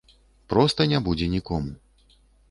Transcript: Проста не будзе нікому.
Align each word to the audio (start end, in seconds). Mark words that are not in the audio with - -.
Проста 0.53 0.87
не 0.93 1.01
будзе 1.07 1.27
нікому. 1.35 1.71